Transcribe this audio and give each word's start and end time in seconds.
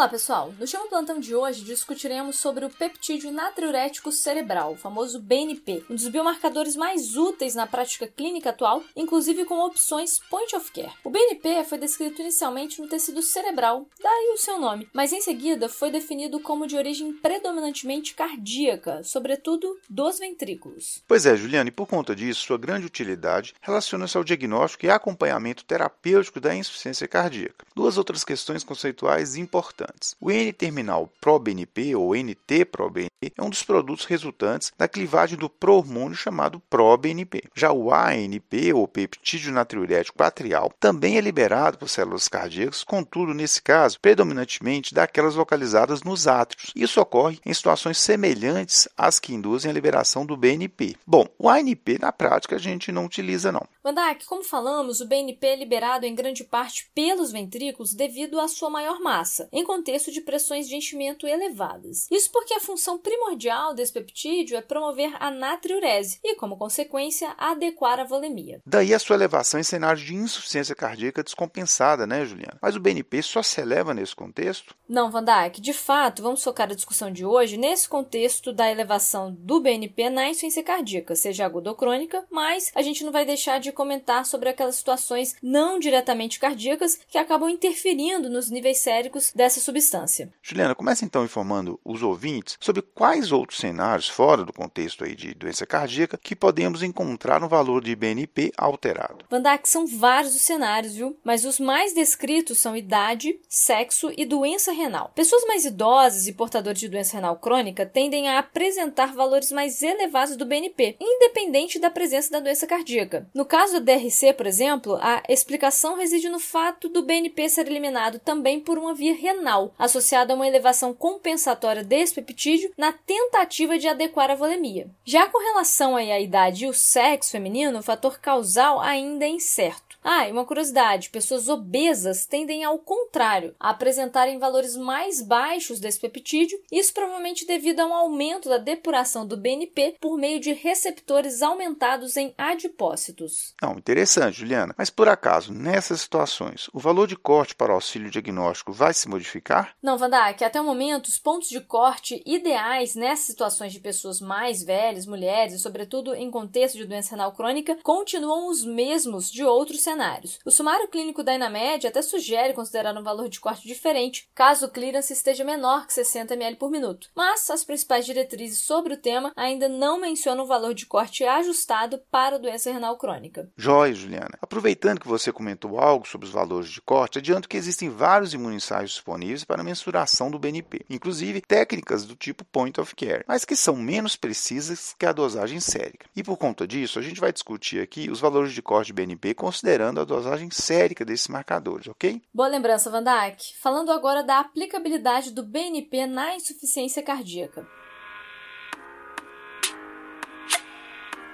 Olá, 0.00 0.08
pessoal! 0.08 0.54
No 0.58 0.66
Chama 0.66 0.88
Plantão 0.88 1.20
de 1.20 1.34
hoje 1.34 1.62
discutiremos 1.62 2.38
sobre 2.38 2.64
o 2.64 2.70
peptídeo 2.70 3.30
natriurético 3.30 4.10
cerebral, 4.10 4.72
o 4.72 4.76
famoso 4.76 5.20
BNP, 5.20 5.84
um 5.90 5.94
dos 5.94 6.08
biomarcadores 6.08 6.74
mais 6.74 7.18
úteis 7.18 7.54
na 7.54 7.66
prática 7.66 8.06
clínica 8.08 8.48
atual, 8.48 8.82
inclusive 8.96 9.44
com 9.44 9.62
opções 9.62 10.18
point 10.30 10.56
of 10.56 10.72
care. 10.72 10.90
O 11.04 11.10
BNP 11.10 11.64
foi 11.64 11.76
descrito 11.76 12.22
inicialmente 12.22 12.80
no 12.80 12.88
tecido 12.88 13.20
cerebral, 13.20 13.86
daí 14.02 14.32
o 14.32 14.38
seu 14.38 14.58
nome, 14.58 14.88
mas 14.94 15.12
em 15.12 15.20
seguida 15.20 15.68
foi 15.68 15.90
definido 15.90 16.40
como 16.40 16.66
de 16.66 16.78
origem 16.78 17.12
predominantemente 17.12 18.14
cardíaca, 18.14 19.04
sobretudo 19.04 19.78
dos 19.86 20.18
ventrículos. 20.18 21.02
Pois 21.06 21.26
é, 21.26 21.36
Juliana, 21.36 21.68
e 21.68 21.72
por 21.72 21.86
conta 21.86 22.16
disso, 22.16 22.46
sua 22.46 22.56
grande 22.56 22.86
utilidade 22.86 23.54
relaciona-se 23.60 24.16
ao 24.16 24.24
diagnóstico 24.24 24.86
e 24.86 24.90
acompanhamento 24.90 25.62
terapêutico 25.62 26.40
da 26.40 26.54
insuficiência 26.54 27.06
cardíaca. 27.06 27.66
Duas 27.76 27.98
outras 27.98 28.24
questões 28.24 28.64
conceituais 28.64 29.36
importantes 29.36 29.89
importantes. 29.90 30.16
O 30.20 30.30
N-terminal 30.30 31.10
ProBNP 31.20 31.94
ou 31.94 32.14
NT-proBNP 32.14 33.32
é 33.36 33.42
um 33.42 33.50
dos 33.50 33.62
produtos 33.62 34.04
resultantes 34.04 34.72
da 34.78 34.88
clivagem 34.88 35.36
do 35.36 35.50
prohormônio 35.50 36.16
chamado 36.16 36.60
ProBNP. 36.70 37.44
Já 37.54 37.72
o 37.72 37.92
ANP 37.92 38.72
ou 38.72 38.86
peptídeo 38.86 39.52
natriurético 39.52 40.16
patrial 40.16 40.72
também 40.78 41.16
é 41.16 41.20
liberado 41.20 41.78
por 41.78 41.88
células 41.88 42.28
cardíacas, 42.28 42.84
contudo, 42.84 43.34
nesse 43.34 43.60
caso, 43.60 44.00
predominantemente 44.00 44.94
daquelas 44.94 45.34
localizadas 45.34 46.02
nos 46.02 46.26
átrios. 46.26 46.72
Isso 46.74 47.00
ocorre 47.00 47.38
em 47.44 47.52
situações 47.52 47.98
semelhantes 47.98 48.88
às 48.96 49.18
que 49.18 49.34
induzem 49.34 49.70
a 49.70 49.74
liberação 49.74 50.24
do 50.24 50.36
BNP. 50.36 50.96
Bom, 51.06 51.26
o 51.38 51.48
ANP 51.48 51.98
na 52.00 52.12
prática 52.12 52.56
a 52.56 52.58
gente 52.58 52.92
não 52.92 53.04
utiliza 53.04 53.52
não. 53.52 53.66
Vandak, 53.82 54.24
como 54.26 54.44
falamos, 54.44 55.00
o 55.00 55.06
BNP 55.06 55.46
é 55.46 55.56
liberado 55.56 56.04
em 56.04 56.14
grande 56.14 56.44
parte 56.44 56.90
pelos 56.94 57.32
ventrículos 57.32 57.94
devido 57.94 58.38
à 58.38 58.46
sua 58.46 58.68
maior 58.68 59.00
massa, 59.00 59.48
em 59.52 59.64
contexto 59.80 60.12
de 60.12 60.20
pressões 60.20 60.68
de 60.68 60.76
enchimento 60.76 61.26
elevadas. 61.26 62.06
Isso 62.10 62.30
porque 62.30 62.52
a 62.52 62.60
função 62.60 62.98
primordial 62.98 63.72
desse 63.72 63.90
peptídeo 63.90 64.54
é 64.54 64.60
promover 64.60 65.10
a 65.18 65.30
natriurese 65.30 66.20
e, 66.22 66.34
como 66.36 66.58
consequência, 66.58 67.34
adequar 67.38 67.98
a 67.98 68.04
volemia. 68.04 68.60
Daí 68.66 68.92
a 68.92 68.98
sua 68.98 69.16
elevação 69.16 69.58
em 69.58 69.62
cenários 69.62 70.04
de 70.04 70.14
insuficiência 70.14 70.74
cardíaca 70.74 71.22
descompensada, 71.22 72.06
né, 72.06 72.26
Juliana? 72.26 72.58
Mas 72.60 72.76
o 72.76 72.80
BNP 72.80 73.22
só 73.22 73.42
se 73.42 73.58
eleva 73.58 73.94
nesse 73.94 74.14
contexto? 74.14 74.74
Não, 74.86 75.10
Van 75.10 75.24
Dijk. 75.24 75.62
De 75.62 75.72
fato, 75.72 76.22
vamos 76.22 76.44
focar 76.44 76.70
a 76.70 76.74
discussão 76.74 77.10
de 77.10 77.24
hoje 77.24 77.56
nesse 77.56 77.88
contexto 77.88 78.52
da 78.52 78.70
elevação 78.70 79.32
do 79.32 79.60
BNP 79.60 80.10
na 80.10 80.28
insuficiência 80.28 80.62
cardíaca, 80.62 81.16
seja 81.16 81.46
aguda 81.46 81.70
ou 81.70 81.76
crônica, 81.76 82.22
mas 82.30 82.70
a 82.74 82.82
gente 82.82 83.02
não 83.02 83.12
vai 83.12 83.24
deixar 83.24 83.58
de 83.60 83.72
comentar 83.72 84.26
sobre 84.26 84.50
aquelas 84.50 84.76
situações 84.76 85.36
não 85.42 85.78
diretamente 85.78 86.38
cardíacas 86.38 87.00
que 87.08 87.16
acabam 87.16 87.48
interferindo 87.48 88.28
nos 88.28 88.50
níveis 88.50 88.78
séricos 88.78 89.32
dessa 89.34 89.60
substância. 89.70 90.32
Juliana, 90.42 90.74
comece 90.74 91.04
então 91.04 91.24
informando 91.24 91.78
os 91.84 92.02
ouvintes 92.02 92.56
sobre 92.60 92.82
quais 92.82 93.32
outros 93.32 93.58
cenários, 93.58 94.08
fora 94.08 94.44
do 94.44 94.52
contexto 94.52 95.04
aí 95.04 95.14
de 95.14 95.32
doença 95.34 95.64
cardíaca, 95.64 96.18
que 96.20 96.34
podemos 96.34 96.82
encontrar 96.82 97.40
no 97.40 97.48
valor 97.48 97.82
de 97.82 97.94
BNP 97.94 98.52
alterado. 98.56 99.24
Vandak, 99.30 99.68
são 99.68 99.86
vários 99.86 100.34
os 100.34 100.42
cenários, 100.42 100.94
viu? 100.94 101.16
Mas 101.24 101.44
os 101.44 101.60
mais 101.60 101.94
descritos 101.94 102.58
são 102.58 102.76
idade, 102.76 103.38
sexo 103.48 104.12
e 104.16 104.24
doença 104.24 104.72
renal. 104.72 105.12
Pessoas 105.14 105.44
mais 105.46 105.64
idosas 105.64 106.26
e 106.26 106.32
portadores 106.32 106.80
de 106.80 106.88
doença 106.88 107.16
renal 107.16 107.36
crônica 107.36 107.86
tendem 107.86 108.28
a 108.28 108.38
apresentar 108.38 109.14
valores 109.14 109.52
mais 109.52 109.82
elevados 109.82 110.36
do 110.36 110.46
BNP, 110.46 110.96
independente 111.00 111.78
da 111.78 111.90
presença 111.90 112.30
da 112.30 112.40
doença 112.40 112.66
cardíaca. 112.66 113.28
No 113.34 113.44
caso 113.44 113.74
da 113.80 113.94
DRC, 113.94 114.32
por 114.34 114.46
exemplo, 114.46 114.98
a 115.00 115.22
explicação 115.28 115.96
reside 115.96 116.28
no 116.28 116.38
fato 116.38 116.88
do 116.88 117.02
BNP 117.02 117.48
ser 117.48 117.66
eliminado 117.66 118.18
também 118.18 118.60
por 118.60 118.78
uma 118.78 118.94
via 118.94 119.14
renal 119.14 119.49
renal, 119.50 119.74
associada 119.78 120.32
a 120.32 120.36
uma 120.36 120.46
elevação 120.46 120.94
compensatória 120.94 121.82
desse 121.82 122.14
peptídeo 122.14 122.72
na 122.76 122.92
tentativa 122.92 123.78
de 123.78 123.88
adequar 123.88 124.30
a 124.30 124.36
volemia. 124.36 124.88
Já 125.04 125.26
com 125.26 125.38
relação 125.38 125.96
à 125.96 126.20
idade 126.20 126.64
e 126.64 126.68
o 126.68 126.74
sexo 126.74 127.32
feminino, 127.32 127.78
o 127.78 127.82
fator 127.82 128.20
causal 128.20 128.80
ainda 128.80 129.24
é 129.24 129.28
incerto. 129.28 129.90
Ah, 130.02 130.28
e 130.28 130.32
uma 130.32 130.44
curiosidade: 130.44 131.10
pessoas 131.10 131.48
obesas 131.48 132.26
tendem 132.26 132.64
ao 132.64 132.78
contrário, 132.78 133.54
a 133.60 133.70
apresentarem 133.70 134.38
valores 134.38 134.76
mais 134.76 135.20
baixos 135.20 135.78
desse 135.78 136.00
peptídeo, 136.00 136.58
isso 136.72 136.94
provavelmente 136.94 137.46
devido 137.46 137.80
a 137.80 137.86
um 137.86 137.94
aumento 137.94 138.48
da 138.48 138.58
depuração 138.58 139.26
do 139.26 139.36
BNP 139.36 139.96
por 140.00 140.16
meio 140.16 140.40
de 140.40 140.52
receptores 140.52 141.42
aumentados 141.42 142.16
em 142.16 142.34
adipócitos. 142.38 143.54
Não, 143.60 143.72
interessante, 143.72 144.38
Juliana. 144.38 144.74
Mas 144.76 144.90
por 144.90 145.08
acaso, 145.08 145.52
nessas 145.52 146.00
situações, 146.00 146.68
o 146.72 146.78
valor 146.78 147.06
de 147.06 147.16
corte 147.16 147.54
para 147.54 147.72
auxílio 147.72 148.10
diagnóstico 148.10 148.72
vai 148.72 148.94
se 148.94 149.08
modificar? 149.08 149.39
Não, 149.82 149.98
Vandak, 149.98 150.44
até 150.44 150.60
o 150.60 150.64
momento, 150.64 151.06
os 151.06 151.18
pontos 151.18 151.48
de 151.48 151.60
corte 151.60 152.22
ideais 152.26 152.94
nessas 152.94 153.26
situações 153.26 153.72
de 153.72 153.80
pessoas 153.80 154.20
mais 154.20 154.62
velhas, 154.62 155.06
mulheres 155.06 155.54
e, 155.54 155.58
sobretudo, 155.58 156.14
em 156.14 156.30
contexto 156.30 156.76
de 156.76 156.84
doença 156.84 157.12
renal 157.12 157.32
crônica, 157.32 157.78
continuam 157.82 158.48
os 158.48 158.64
mesmos 158.64 159.30
de 159.30 159.44
outros 159.44 159.82
cenários. 159.82 160.38
O 160.44 160.50
sumário 160.50 160.88
clínico 160.88 161.22
da 161.22 161.34
Inamed 161.34 161.86
até 161.86 162.02
sugere 162.02 162.52
considerar 162.52 162.96
um 162.96 163.02
valor 163.02 163.28
de 163.28 163.40
corte 163.40 163.66
diferente, 163.66 164.28
caso 164.34 164.66
o 164.66 164.70
clearance 164.70 165.12
esteja 165.12 165.44
menor 165.44 165.86
que 165.86 165.94
60 165.94 166.34
ml 166.34 166.56
por 166.56 166.70
minuto. 166.70 167.08
Mas 167.14 167.48
as 167.50 167.64
principais 167.64 168.04
diretrizes 168.04 168.58
sobre 168.58 168.94
o 168.94 168.96
tema 168.96 169.32
ainda 169.36 169.68
não 169.68 169.98
mencionam 169.98 170.44
o 170.44 170.46
valor 170.46 170.74
de 170.74 170.86
corte 170.86 171.24
ajustado 171.24 172.00
para 172.10 172.36
a 172.36 172.38
doença 172.38 172.70
renal 172.70 172.96
crônica. 172.96 173.50
Joia, 173.56 173.94
Juliana. 173.94 174.38
Aproveitando 174.40 175.00
que 175.00 175.08
você 175.08 175.32
comentou 175.32 175.78
algo 175.78 176.06
sobre 176.06 176.26
os 176.26 176.32
valores 176.32 176.70
de 176.70 176.80
corte, 176.80 177.18
adianto 177.18 177.48
que 177.48 177.56
existem 177.56 177.88
vários 177.88 178.34
imunissais 178.34 178.90
disponíveis 178.90 179.29
para 179.44 179.62
mensuração 179.62 180.30
do 180.30 180.38
BNP, 180.38 180.84
inclusive 180.88 181.40
técnicas 181.40 182.04
do 182.04 182.14
tipo 182.14 182.44
point 182.44 182.80
of 182.80 182.94
care, 182.94 183.24
mas 183.26 183.44
que 183.44 183.54
são 183.54 183.76
menos 183.76 184.16
precisas 184.16 184.94
que 184.98 185.06
a 185.06 185.12
dosagem 185.12 185.60
sérica. 185.60 186.06
E 186.14 186.22
por 186.22 186.36
conta 186.36 186.66
disso, 186.66 186.98
a 186.98 187.02
gente 187.02 187.20
vai 187.20 187.32
discutir 187.32 187.80
aqui 187.80 188.10
os 188.10 188.20
valores 188.20 188.52
de 188.52 188.62
corte 188.62 188.88
de 188.88 188.92
BNP 188.92 189.34
considerando 189.34 190.00
a 190.00 190.04
dosagem 190.04 190.50
sérica 190.50 191.04
desses 191.04 191.28
marcadores, 191.28 191.86
ok? 191.86 192.20
Boa 192.34 192.48
lembrança, 192.48 192.90
Van 192.90 193.04
Dijk. 193.04 193.56
Falando 193.60 193.92
agora 193.92 194.22
da 194.22 194.40
aplicabilidade 194.40 195.30
do 195.30 195.42
BNP 195.42 196.06
na 196.06 196.34
insuficiência 196.34 197.02
cardíaca. 197.02 197.66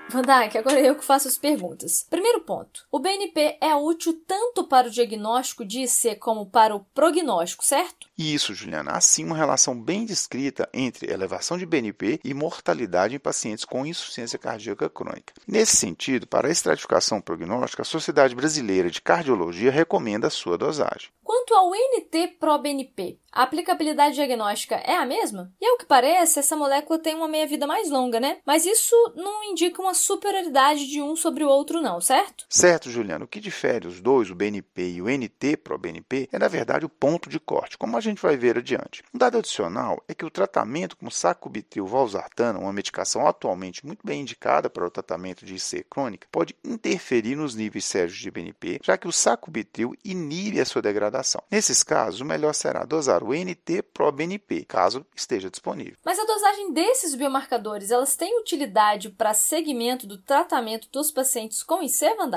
Van 0.08 0.22
Dijk, 0.22 0.56
agora 0.56 0.80
eu 0.80 0.94
que 0.94 1.04
faço 1.04 1.26
as 1.26 1.36
perguntas. 1.36 2.06
Primeiro 2.08 2.40
ponto. 2.40 2.86
O 2.92 3.00
BNP 3.00 3.58
é 3.60 3.74
útil 3.74 4.22
tanto 4.26 4.64
para 4.64 4.86
o 4.86 4.90
diagnóstico 4.90 5.64
de 5.64 5.80
IC 5.80 6.16
como 6.16 6.46
para 6.46 6.74
o 6.74 6.84
prognóstico, 6.94 7.64
certo? 7.64 8.05
Isso, 8.18 8.54
Juliana. 8.54 8.92
Assim, 8.92 9.24
uma 9.24 9.36
relação 9.36 9.78
bem 9.78 10.06
descrita 10.06 10.68
entre 10.72 11.12
elevação 11.12 11.58
de 11.58 11.66
BNP 11.66 12.18
e 12.24 12.32
mortalidade 12.32 13.14
em 13.14 13.18
pacientes 13.18 13.64
com 13.64 13.84
insuficiência 13.84 14.38
cardíaca 14.38 14.88
crônica. 14.88 15.34
Nesse 15.46 15.76
sentido, 15.76 16.26
para 16.26 16.48
a 16.48 16.50
estratificação 16.50 17.20
prognóstica, 17.20 17.82
a 17.82 17.84
Sociedade 17.84 18.34
Brasileira 18.34 18.90
de 18.90 19.02
Cardiologia 19.02 19.70
recomenda 19.70 20.28
a 20.28 20.30
sua 20.30 20.56
dosagem. 20.56 21.10
Quanto 21.22 21.54
ao 21.54 21.70
NT-proBNP, 21.70 23.18
a 23.32 23.42
aplicabilidade 23.42 24.14
diagnóstica 24.14 24.76
é 24.76 24.96
a 24.96 25.04
mesma? 25.04 25.52
E 25.60 25.66
ao 25.66 25.76
que 25.76 25.84
parece, 25.84 26.38
essa 26.38 26.56
molécula 26.56 26.98
tem 26.98 27.14
uma 27.14 27.28
meia-vida 27.28 27.66
mais 27.66 27.90
longa, 27.90 28.18
né? 28.18 28.38
Mas 28.46 28.64
isso 28.64 28.94
não 29.14 29.44
indica 29.44 29.82
uma 29.82 29.92
superioridade 29.92 30.86
de 30.86 31.02
um 31.02 31.14
sobre 31.16 31.44
o 31.44 31.48
outro, 31.48 31.82
não, 31.82 32.00
certo? 32.00 32.46
Certo, 32.48 32.88
Juliano. 32.88 33.24
O 33.24 33.28
que 33.28 33.40
difere 33.40 33.86
os 33.86 34.00
dois, 34.00 34.30
o 34.30 34.34
BNP 34.34 34.92
e 34.92 35.02
o 35.02 35.08
NT-proBNP, 35.08 36.28
é 36.32 36.38
na 36.38 36.48
verdade 36.48 36.86
o 36.86 36.88
ponto 36.88 37.28
de 37.28 37.38
corte, 37.38 37.76
como 37.76 37.96
a 37.96 38.00
gente 38.10 38.22
vai 38.22 38.36
ver 38.36 38.58
adiante. 38.58 39.02
Um 39.14 39.18
dado 39.18 39.38
adicional 39.38 40.02
é 40.08 40.14
que 40.14 40.24
o 40.24 40.30
tratamento 40.30 40.96
com 40.96 41.10
sacubitril 41.10 41.86
valsartana, 41.86 42.58
uma 42.58 42.72
medicação 42.72 43.26
atualmente 43.26 43.84
muito 43.84 44.00
bem 44.04 44.20
indicada 44.20 44.68
para 44.68 44.86
o 44.86 44.90
tratamento 44.90 45.44
de 45.44 45.54
IC 45.54 45.84
crônica, 45.88 46.28
pode 46.30 46.56
interferir 46.64 47.36
nos 47.36 47.54
níveis 47.54 47.84
sérios 47.84 48.16
de 48.16 48.30
BNP, 48.30 48.80
já 48.82 48.96
que 48.96 49.08
o 49.08 49.12
sacubitril 49.12 49.94
inibe 50.04 50.60
a 50.60 50.64
sua 50.64 50.82
degradação 50.82 51.26
Nesses 51.50 51.82
casos, 51.82 52.20
o 52.20 52.24
melhor 52.24 52.52
será 52.52 52.84
dosar 52.84 53.22
o 53.22 53.32
NT-proBNP, 53.32 54.64
caso 54.64 55.06
esteja 55.14 55.50
disponível. 55.50 55.96
Mas 56.04 56.18
a 56.18 56.24
dosagem 56.24 56.72
desses 56.72 57.14
biomarcadores, 57.14 57.90
elas 57.90 58.16
têm 58.16 58.38
utilidade 58.40 59.10
para 59.10 59.32
segmento 59.32 60.06
do 60.06 60.18
tratamento 60.18 60.88
dos 60.90 61.10
pacientes 61.10 61.62
com 61.62 61.82
IC, 61.82 62.14
Van? 62.16 62.30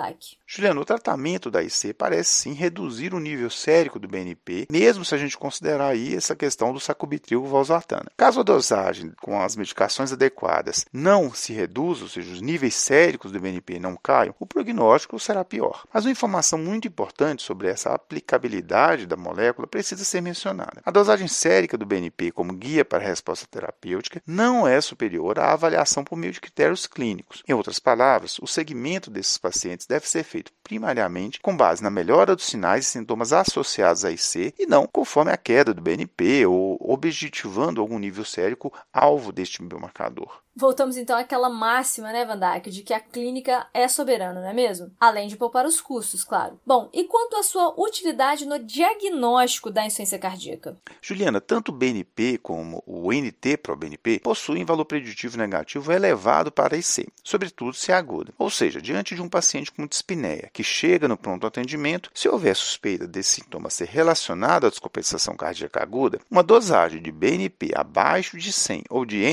Juliano, 0.52 0.82
o 0.82 0.86
tratamento 0.86 1.52
da 1.52 1.62
IC 1.62 1.94
parece 1.94 2.32
sim 2.32 2.54
reduzir 2.54 3.14
o 3.14 3.20
nível 3.20 3.52
sérico 3.52 4.00
do 4.00 4.08
BNP, 4.08 4.66
mesmo 4.72 5.06
se 5.06 5.14
a 5.14 5.18
gente 5.18 5.38
considerar 5.38 5.90
aí 5.90 6.16
essa 6.16 6.36
questão 6.36 6.74
do 6.74 6.80
sacubitril 6.80 7.46
valsartana. 7.46 8.12
Caso 8.18 8.40
a 8.40 8.44
dosagem 8.44 9.14
com 9.22 9.40
as 9.40 9.56
medicações 9.56 10.12
adequadas 10.12 10.88
não 10.92 11.32
se 11.32 11.54
reduza, 11.54 12.02
ou 12.02 12.10
seja, 12.10 12.34
os 12.34 12.42
níveis 12.42 12.74
séricos 12.74 13.32
do 13.32 13.40
BNP 13.40 13.78
não 13.78 13.96
caiam, 13.96 14.34
o 14.40 14.46
prognóstico 14.48 15.20
será 15.20 15.46
pior. 15.46 15.84
Mas 15.94 16.06
uma 16.06 16.12
informação 16.12 16.58
muito 16.58 16.88
importante 16.88 17.44
sobre 17.44 17.68
essa 17.68 17.94
aplicabilidade 17.94 19.06
da 19.06 19.16
molécula 19.16 19.68
precisa 19.68 20.04
ser 20.04 20.20
mencionada. 20.20 20.82
A 20.84 20.90
dosagem 20.90 21.28
sérica 21.28 21.78
do 21.78 21.86
BNP 21.86 22.32
como 22.32 22.54
guia 22.54 22.84
para 22.84 23.04
a 23.04 23.08
resposta 23.08 23.46
terapêutica 23.46 24.20
não 24.26 24.68
é 24.68 24.82
superior 24.82 25.38
à 25.38 25.54
avaliação 25.54 26.04
por 26.04 26.18
meio 26.18 26.34
de 26.34 26.42
critérios 26.42 26.88
clínicos. 26.88 27.44
Em 27.48 27.54
outras 27.54 27.78
palavras, 27.78 28.40
o 28.40 28.48
segmento 28.48 29.12
desses 29.12 29.38
pacientes 29.38 29.86
deve 29.86 30.10
ser 30.10 30.24
feito 30.24 30.39
feito 30.40 30.54
primariamente 30.64 31.40
com 31.42 31.56
base 31.56 31.84
na 31.84 31.90
melhora 31.90 32.36
dos 32.36 32.46
sinais 32.46 32.88
e 32.88 32.92
sintomas 32.92 33.34
associados 33.34 34.06
a 34.06 34.12
IC 34.12 34.54
e 34.58 34.66
não 34.66 34.88
conforme 34.88 35.32
a 35.32 35.38
queda 35.38 35.74
do 35.74 35.82
BNP 35.82 36.46
ou 36.46 36.78
objetivando 36.80 37.82
algum 37.82 38.00
nível 38.00 38.24
sérico 38.24 38.74
alvo 38.94 39.32
deste 39.32 39.62
biomarcador. 39.62 40.42
Voltamos 40.60 40.98
então 40.98 41.18
àquela 41.18 41.50
máxima, 41.50 42.12
né, 42.12 42.26
Van 42.26 42.38
de 42.70 42.84
que 42.84 42.94
a 42.94 43.00
clínica 43.00 43.66
é 43.74 43.88
soberana, 43.88 44.42
não 44.42 44.50
é 44.50 44.54
mesmo? 44.54 44.92
Além 45.00 45.30
de 45.30 45.38
poupar 45.38 45.66
os 45.66 45.80
custos, 45.80 46.26
claro. 46.26 46.60
Bom, 46.66 46.90
e 46.92 47.06
quanto 47.06 47.38
à 47.38 47.44
sua 47.44 47.74
utilidade 47.82 48.46
no 48.46 48.60
diagnóstico 48.60 49.72
da 49.72 49.86
insuficiência 49.86 50.20
cardíaca? 50.20 50.78
Juliana, 51.02 51.40
tanto 51.40 51.70
o 51.70 51.72
BNP 51.72 52.40
como 52.40 52.84
o 52.86 53.10
NT-proBNP 53.14 54.20
possuem 54.20 54.66
valor 54.66 54.84
preditivo 54.84 55.38
negativo 55.38 55.94
elevado 55.94 56.52
para 56.52 56.76
IC, 56.76 57.08
sobretudo 57.24 57.74
se 57.74 57.94
é 57.94 57.96
aguda. 57.96 58.34
Ou 58.38 58.50
seja, 58.50 58.82
diante 58.82 59.16
de 59.16 59.22
um 59.22 59.30
paciente 59.30 59.72
com 59.72 59.88
dispneia 59.88 60.50
que 60.52 60.64
chega 60.64 61.08
no 61.08 61.18
pronto 61.18 61.48
atendimento, 61.48 62.12
se 62.14 62.28
houver 62.28 62.54
suspeita 62.54 63.08
desse 63.08 63.36
sintoma 63.36 63.70
ser 63.70 63.88
relacionado 63.88 64.68
à 64.68 64.70
descompensação 64.70 65.38
cardíaca 65.38 65.82
aguda, 65.82 66.20
uma 66.30 66.44
dosagem 66.44 67.02
de 67.02 67.14
BNP 67.14 67.72
abaixo 67.74 68.38
de 68.38 68.52
100 68.52 68.84
ou 68.90 69.06
de 69.06 69.24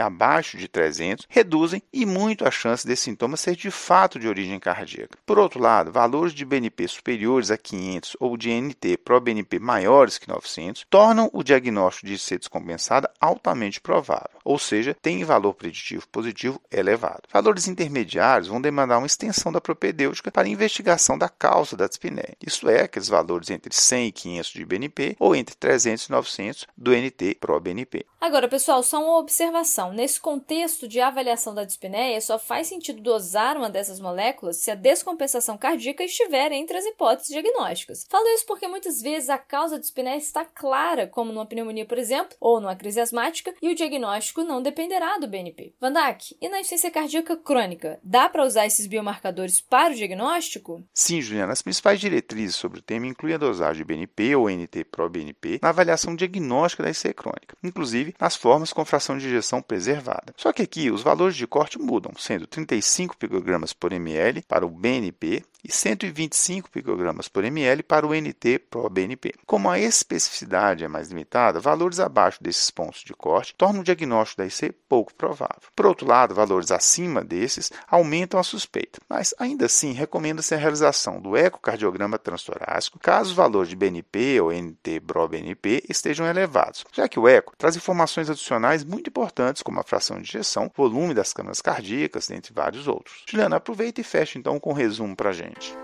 Abaixo 0.00 0.56
de 0.56 0.68
300 0.68 1.26
reduzem 1.28 1.82
e 1.92 2.06
muito 2.06 2.46
a 2.46 2.50
chance 2.50 2.86
desse 2.86 3.02
sintoma 3.02 3.36
ser 3.36 3.56
de 3.56 3.70
fato 3.70 4.18
de 4.18 4.28
origem 4.28 4.58
cardíaca. 4.58 5.18
Por 5.24 5.38
outro 5.38 5.60
lado, 5.60 5.92
valores 5.92 6.32
de 6.32 6.44
BNP 6.44 6.88
superiores 6.88 7.50
a 7.50 7.56
500 7.56 8.16
ou 8.20 8.36
de 8.36 8.50
NT 8.50 8.98
pro-BNP 8.98 9.58
maiores 9.58 10.18
que 10.18 10.28
900 10.28 10.86
tornam 10.88 11.30
o 11.32 11.42
diagnóstico 11.42 12.06
de 12.06 12.18
ser 12.18 12.38
descompensada 12.38 13.10
altamente 13.20 13.80
provável, 13.80 14.37
ou 14.48 14.58
seja, 14.58 14.96
tem 15.02 15.22
valor 15.24 15.52
preditivo 15.52 16.08
positivo 16.08 16.58
elevado. 16.72 17.28
Valores 17.30 17.68
intermediários 17.68 18.48
vão 18.48 18.62
demandar 18.62 18.96
uma 18.96 19.06
extensão 19.06 19.52
da 19.52 19.60
propedêutica 19.60 20.32
para 20.32 20.48
investigação 20.48 21.18
da 21.18 21.28
causa 21.28 21.76
da 21.76 21.86
dispneia, 21.86 22.34
isto 22.40 22.66
é, 22.70 22.84
aqueles 22.84 23.08
valores 23.08 23.50
entre 23.50 23.74
100 23.74 24.06
e 24.06 24.12
500 24.12 24.50
de 24.50 24.64
BNP 24.64 25.16
ou 25.18 25.36
entre 25.36 25.54
300 25.54 26.06
e 26.06 26.10
900 26.10 26.66
do 26.74 26.92
NT 26.92 27.36
pro-BNP. 27.38 28.06
Agora, 28.18 28.48
pessoal, 28.48 28.82
só 28.82 29.00
uma 29.02 29.18
observação. 29.18 29.92
Nesse 29.92 30.18
contexto 30.18 30.88
de 30.88 30.98
avaliação 30.98 31.54
da 31.54 31.64
dispneia, 31.64 32.20
só 32.20 32.38
faz 32.38 32.68
sentido 32.68 33.02
dosar 33.02 33.56
uma 33.56 33.68
dessas 33.68 34.00
moléculas 34.00 34.56
se 34.56 34.70
a 34.70 34.74
descompensação 34.74 35.58
cardíaca 35.58 36.02
estiver 36.02 36.50
entre 36.52 36.78
as 36.78 36.86
hipóteses 36.86 37.30
diagnósticas. 37.30 38.06
Falo 38.08 38.26
isso 38.28 38.46
porque 38.46 38.66
muitas 38.66 39.02
vezes 39.02 39.28
a 39.28 39.36
causa 39.36 39.76
da 39.76 39.80
dispneia 39.80 40.16
está 40.16 40.44
clara, 40.44 41.06
como 41.06 41.32
numa 41.32 41.46
pneumonia, 41.46 41.84
por 41.84 41.98
exemplo, 41.98 42.36
ou 42.40 42.60
numa 42.60 42.74
crise 42.74 43.00
asmática, 43.00 43.54
e 43.62 43.68
o 43.68 43.74
diagnóstico 43.74 44.37
não 44.44 44.62
dependerá 44.62 45.18
do 45.18 45.28
BNP. 45.28 45.74
Van 45.80 45.92
Dijk, 45.92 46.36
e 46.40 46.48
na 46.48 46.60
insuficiência 46.60 46.90
cardíaca 46.90 47.36
crônica, 47.36 47.98
dá 48.02 48.28
para 48.28 48.44
usar 48.44 48.66
esses 48.66 48.86
biomarcadores 48.86 49.60
para 49.60 49.92
o 49.92 49.96
diagnóstico? 49.96 50.82
Sim, 50.94 51.20
Juliana. 51.20 51.52
As 51.52 51.62
principais 51.62 52.00
diretrizes 52.00 52.56
sobre 52.56 52.78
o 52.78 52.82
tema 52.82 53.06
incluem 53.06 53.34
a 53.34 53.38
dosagem 53.38 53.78
de 53.78 53.84
BNP 53.84 54.36
ou 54.36 54.48
NT-proBNP 54.48 55.58
na 55.62 55.70
avaliação 55.70 56.14
diagnóstica 56.14 56.82
da 56.82 56.90
IC 56.90 57.12
crônica. 57.14 57.56
Inclusive, 57.62 57.98
inclusive 57.98 58.14
nas 58.20 58.36
formas 58.36 58.72
com 58.72 58.84
fração 58.84 59.18
de 59.18 59.26
injeção 59.26 59.60
preservada. 59.60 60.32
Só 60.36 60.52
que 60.52 60.62
aqui 60.62 60.90
os 60.90 61.02
valores 61.02 61.36
de 61.36 61.46
corte 61.46 61.78
mudam, 61.78 62.12
sendo 62.18 62.46
35 62.46 63.16
picogramas 63.16 63.72
por 63.72 63.92
ml 63.92 64.42
para 64.42 64.66
o 64.66 64.70
BNP 64.70 65.42
e 65.64 65.72
125 65.72 66.70
picogramas 66.70 67.28
por 67.28 67.44
ml 67.44 67.82
para 67.82 68.06
o 68.06 68.14
NT 68.14 68.60
Pro-BNP. 68.70 69.34
Como 69.46 69.68
a 69.68 69.78
especificidade 69.78 70.84
é 70.84 70.88
mais 70.88 71.08
limitada, 71.08 71.60
valores 71.60 72.00
abaixo 72.00 72.42
desses 72.42 72.70
pontos 72.70 73.02
de 73.02 73.12
corte 73.12 73.54
tornam 73.56 73.80
o 73.80 73.84
diagnóstico 73.84 74.42
da 74.42 74.46
IC 74.46 74.72
pouco 74.88 75.14
provável. 75.14 75.68
Por 75.74 75.86
outro 75.86 76.06
lado, 76.06 76.34
valores 76.34 76.70
acima 76.70 77.24
desses 77.24 77.72
aumentam 77.88 78.38
a 78.38 78.42
suspeita, 78.42 79.00
mas 79.08 79.34
ainda 79.38 79.66
assim 79.66 79.92
recomenda-se 79.92 80.54
a 80.54 80.58
realização 80.58 81.20
do 81.20 81.36
ecocardiograma 81.36 82.18
transtorácico 82.18 82.98
caso 82.98 83.30
os 83.30 83.36
valores 83.36 83.68
de 83.68 83.76
BNP 83.76 84.40
ou 84.40 84.52
NT 84.52 85.00
Pro-BNP 85.00 85.84
estejam 85.88 86.26
elevados, 86.26 86.84
já 86.92 87.08
que 87.08 87.18
o 87.18 87.28
eco 87.28 87.54
traz 87.56 87.76
informações 87.76 88.30
adicionais 88.30 88.84
muito 88.84 89.08
importantes 89.08 89.62
como 89.62 89.80
a 89.80 89.84
fração 89.84 90.16
de 90.16 90.22
injeção, 90.22 90.70
volume 90.76 91.14
das 91.14 91.32
câmaras 91.32 91.60
cardíacas, 91.60 92.28
dentre 92.28 92.52
vários 92.52 92.86
outros. 92.86 93.24
Juliana, 93.28 93.56
aproveita 93.56 94.00
e 94.00 94.04
fecha 94.04 94.38
então 94.38 94.58
com 94.60 94.70
um 94.70 94.74
resumo 94.74 95.16
para 95.16 95.30
a 95.30 95.32
gente 95.32 95.47
gente. 95.48 95.74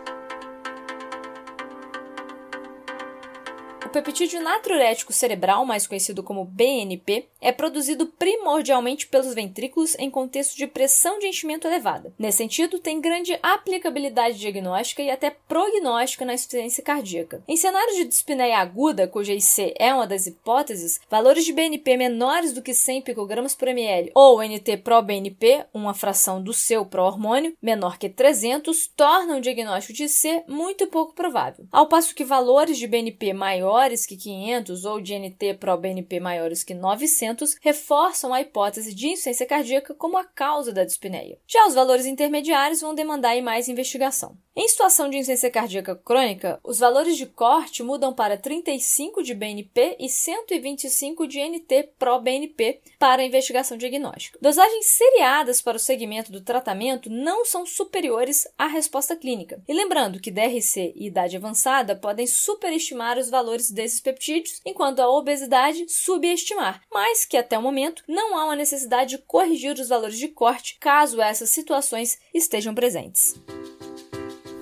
peptídeo 4.02 4.42
natriurético 4.42 5.12
cerebral, 5.12 5.64
mais 5.64 5.86
conhecido 5.86 6.22
como 6.22 6.44
BNP, 6.44 7.28
é 7.44 7.52
produzido 7.52 8.06
primordialmente 8.06 9.06
pelos 9.06 9.34
ventrículos 9.34 9.94
em 9.98 10.10
contexto 10.10 10.56
de 10.56 10.66
pressão 10.66 11.18
de 11.18 11.26
enchimento 11.26 11.68
elevada. 11.68 12.12
Nesse 12.18 12.38
sentido, 12.38 12.78
tem 12.78 13.00
grande 13.00 13.38
aplicabilidade 13.42 14.38
diagnóstica 14.38 15.02
e 15.02 15.10
até 15.10 15.30
prognóstica 15.30 16.24
na 16.24 16.34
insuficiência 16.34 16.82
cardíaca. 16.82 17.42
Em 17.46 17.56
cenários 17.56 17.96
de 17.96 18.04
dispneia 18.04 18.58
aguda, 18.58 19.06
cuja 19.06 19.34
IC 19.34 19.74
é 19.78 19.92
uma 19.92 20.06
das 20.06 20.26
hipóteses, 20.26 21.00
valores 21.10 21.44
de 21.44 21.52
BNP 21.52 21.98
menores 21.98 22.52
do 22.52 22.62
que 22.62 22.72
100 22.72 23.02
picogramas 23.02 23.54
por 23.54 23.68
ml 23.68 24.10
ou 24.14 24.42
NT-proBNP, 24.42 25.66
uma 25.74 25.92
fração 25.92 26.42
do 26.42 26.54
seu 26.54 26.86
pró-hormônio, 26.86 27.54
menor 27.60 27.98
que 27.98 28.08
300, 28.08 28.86
tornam 28.96 29.38
o 29.38 29.40
diagnóstico 29.42 29.92
de 29.92 30.04
IC 30.04 30.44
muito 30.48 30.86
pouco 30.86 31.14
provável. 31.14 31.66
Ao 31.70 31.86
passo 31.86 32.14
que 32.14 32.24
valores 32.24 32.78
de 32.78 32.86
BNP 32.86 33.34
maiores 33.34 34.06
que 34.06 34.16
500 34.16 34.84
ou 34.86 35.00
de 35.00 35.18
NT 35.18 35.54
pro-BNP 35.60 36.20
maiores 36.20 36.64
que 36.64 36.72
900 36.72 37.33
reforçam 37.60 38.32
a 38.32 38.40
hipótese 38.40 38.94
de 38.94 39.08
insuficiência 39.08 39.46
cardíaca 39.46 39.94
como 39.94 40.16
a 40.16 40.24
causa 40.24 40.72
da 40.72 40.84
dispneia. 40.84 41.38
Já 41.46 41.66
os 41.66 41.74
valores 41.74 42.06
intermediários 42.06 42.80
vão 42.80 42.94
demandar 42.94 43.34
mais 43.42 43.68
investigação. 43.68 44.36
Em 44.56 44.68
situação 44.68 45.10
de 45.10 45.16
insuficiência 45.16 45.50
cardíaca 45.50 45.96
crônica, 45.96 46.60
os 46.62 46.78
valores 46.78 47.16
de 47.16 47.26
corte 47.26 47.82
mudam 47.82 48.14
para 48.14 48.36
35 48.36 49.20
de 49.20 49.34
BNP 49.34 49.96
e 49.98 50.08
125 50.08 51.26
de 51.26 51.40
NT 51.40 51.90
pro-BNP 51.98 52.80
para 52.96 53.22
a 53.22 53.24
investigação 53.24 53.76
diagnóstica. 53.76 54.38
Dosagens 54.40 54.86
seriadas 54.86 55.60
para 55.60 55.76
o 55.76 55.80
segmento 55.80 56.30
do 56.30 56.40
tratamento 56.40 57.10
não 57.10 57.44
são 57.44 57.66
superiores 57.66 58.46
à 58.56 58.68
resposta 58.68 59.16
clínica. 59.16 59.60
E 59.66 59.74
lembrando 59.74 60.20
que 60.20 60.30
DRC 60.30 60.92
e 60.94 61.08
idade 61.08 61.36
avançada 61.36 61.96
podem 61.96 62.26
superestimar 62.26 63.18
os 63.18 63.28
valores 63.28 63.72
desses 63.72 64.00
peptídeos, 64.00 64.60
enquanto 64.64 65.00
a 65.00 65.08
obesidade 65.08 65.84
subestimar, 65.88 66.80
mas 66.92 67.23
que 67.24 67.36
até 67.36 67.58
o 67.58 67.62
momento 67.62 68.02
não 68.08 68.36
há 68.36 68.44
uma 68.44 68.56
necessidade 68.56 69.10
de 69.10 69.18
corrigir 69.18 69.74
os 69.74 69.88
valores 69.88 70.18
de 70.18 70.28
corte 70.28 70.76
caso 70.78 71.20
essas 71.20 71.50
situações 71.50 72.18
estejam 72.32 72.74
presentes. 72.74 73.34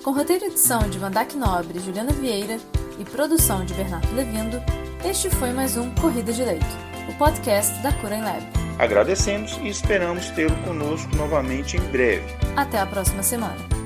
Com 0.03 0.11
roteiro 0.11 0.45
e 0.45 0.47
edição 0.49 0.89
de 0.89 0.99
Vandac 0.99 1.35
Nobre 1.35 1.77
e 1.77 1.81
Juliana 1.81 2.11
Vieira 2.11 2.57
e 2.99 3.05
produção 3.05 3.65
de 3.65 3.73
Bernardo 3.73 4.13
Levindo, 4.15 4.61
este 5.05 5.29
foi 5.29 5.51
mais 5.51 5.77
um 5.77 5.93
Corrida 5.95 6.33
de 6.33 6.43
Leito, 6.43 6.65
o 7.09 7.17
podcast 7.17 7.73
da 7.81 7.91
Cura 7.93 8.15
em 8.15 8.21
Lab. 8.21 8.43
Agradecemos 8.79 9.57
e 9.57 9.67
esperamos 9.67 10.29
tê-lo 10.31 10.55
conosco 10.63 11.15
novamente 11.15 11.77
em 11.77 11.81
breve. 11.91 12.25
Até 12.55 12.79
a 12.79 12.85
próxima 12.85 13.23
semana. 13.23 13.82